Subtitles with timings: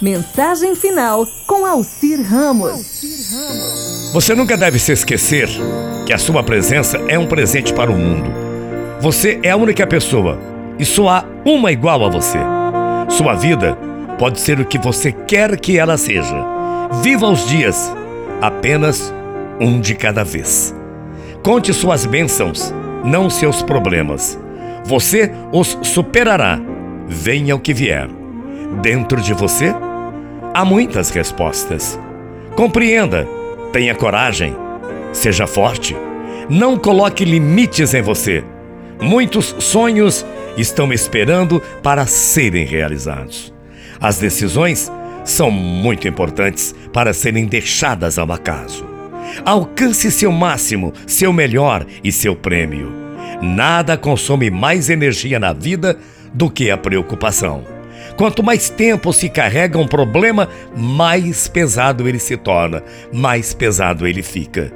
[0.00, 3.00] Mensagem final com Alcir Ramos.
[4.12, 5.48] Você nunca deve se esquecer
[6.04, 8.30] que a sua presença é um presente para o mundo.
[9.00, 10.38] Você é a única pessoa
[10.78, 12.38] e só há uma igual a você.
[13.08, 13.74] Sua vida
[14.18, 16.44] pode ser o que você quer que ela seja.
[17.02, 17.90] Viva os dias,
[18.42, 19.12] apenas
[19.58, 20.74] um de cada vez.
[21.42, 22.72] Conte suas bênçãos,
[23.02, 24.38] não seus problemas.
[24.84, 26.60] Você os superará,
[27.08, 28.10] venha o que vier.
[28.82, 29.74] Dentro de você
[30.56, 32.00] há muitas respostas.
[32.56, 33.28] Compreenda,
[33.74, 34.56] tenha coragem,
[35.12, 35.94] seja forte.
[36.48, 38.42] Não coloque limites em você.
[38.98, 40.24] Muitos sonhos
[40.56, 43.52] estão esperando para serem realizados.
[44.00, 44.90] As decisões
[45.26, 48.86] são muito importantes para serem deixadas ao acaso.
[49.44, 52.90] Alcance seu máximo, seu melhor e seu prêmio.
[53.42, 55.98] Nada consome mais energia na vida
[56.32, 57.75] do que a preocupação.
[58.16, 64.22] Quanto mais tempo se carrega um problema, mais pesado ele se torna, mais pesado ele
[64.22, 64.72] fica.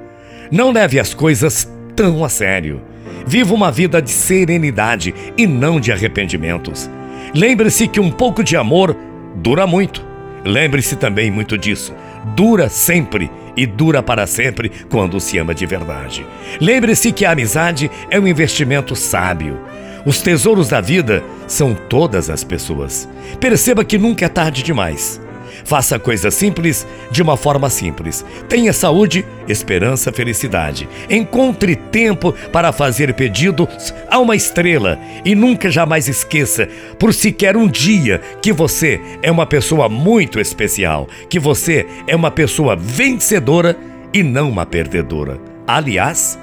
[0.50, 2.82] Não leve as coisas tão a sério.
[3.26, 6.90] Viva uma vida de serenidade e não de arrependimentos.
[7.34, 8.96] Lembre-se que um pouco de amor
[9.36, 10.04] dura muito.
[10.44, 11.94] Lembre-se também muito disso.
[12.34, 16.26] Dura sempre e dura para sempre quando se ama de verdade.
[16.60, 19.60] Lembre-se que a amizade é um investimento sábio.
[20.04, 23.08] Os tesouros da vida são todas as pessoas.
[23.38, 25.20] Perceba que nunca é tarde demais.
[25.64, 28.24] Faça coisas simples de uma forma simples.
[28.48, 30.88] Tenha saúde, esperança, felicidade.
[31.08, 37.68] Encontre tempo para fazer pedidos a uma estrela e nunca jamais esqueça, por sequer um
[37.68, 43.76] dia, que você é uma pessoa muito especial, que você é uma pessoa vencedora
[44.12, 45.38] e não uma perdedora.
[45.66, 46.38] Aliás,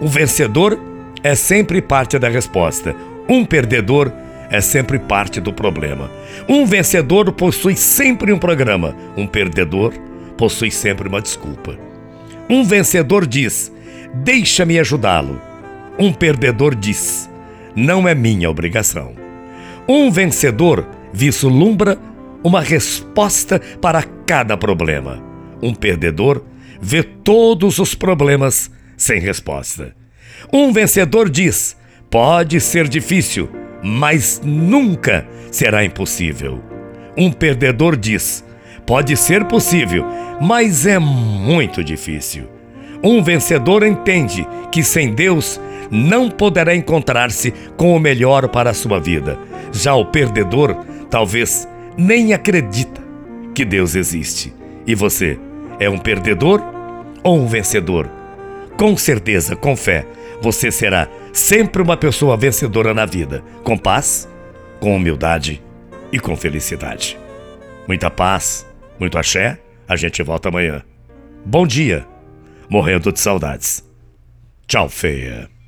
[0.00, 0.78] o vencedor
[1.22, 2.94] é sempre parte da resposta.
[3.28, 4.12] Um perdedor
[4.50, 6.10] é sempre parte do problema.
[6.48, 9.92] Um vencedor possui sempre um programa, um perdedor
[10.36, 11.78] possui sempre uma desculpa.
[12.50, 13.72] Um vencedor diz:
[14.12, 15.40] Deixa-me ajudá-lo.
[15.98, 17.30] Um perdedor diz:
[17.74, 19.12] Não é minha obrigação.
[19.88, 21.98] Um vencedor vislumbra
[22.42, 25.22] uma resposta para cada problema.
[25.62, 26.42] Um perdedor
[26.80, 29.94] vê todos os problemas sem resposta.
[30.52, 31.76] Um vencedor diz:
[32.10, 33.48] Pode ser difícil,
[33.82, 36.62] mas nunca será impossível.
[37.16, 38.44] Um perdedor diz:
[38.86, 40.04] pode ser possível,
[40.40, 42.44] mas é muito difícil.
[43.02, 45.60] Um vencedor entende que sem Deus
[45.90, 49.38] não poderá encontrar-se com o melhor para a sua vida.
[49.72, 53.02] Já o perdedor talvez nem acredita
[53.54, 54.54] que Deus existe.
[54.86, 55.38] E você
[55.80, 56.62] é um perdedor
[57.22, 58.08] ou um vencedor?
[58.76, 60.06] Com certeza, com fé,
[60.40, 64.28] você será sempre uma pessoa vencedora na vida, com paz,
[64.80, 65.62] com humildade
[66.10, 67.18] e com felicidade.
[67.86, 68.66] Muita paz,
[68.98, 70.82] muito axé, a gente volta amanhã.
[71.44, 72.06] Bom dia,
[72.68, 73.84] morrendo de saudades.
[74.66, 75.51] Tchau, feia.